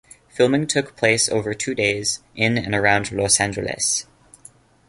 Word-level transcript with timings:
Filming 0.29 0.65
took 0.65 0.95
place 0.97 1.29
over 1.29 1.53
two 1.53 1.75
days 1.75 2.23
in 2.35 2.57
and 2.57 2.73
around 2.73 3.11
Los 3.11 3.39
Angeles. 3.39 4.07